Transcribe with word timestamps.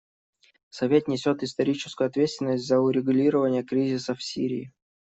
Совет 0.71 1.07
несет 1.07 1.43
историческую 1.43 2.07
ответственность 2.07 2.65
за 2.65 2.79
урегулирование 2.79 3.61
кризиса 3.63 4.15
в 4.15 4.23
Сирии. 4.23 4.73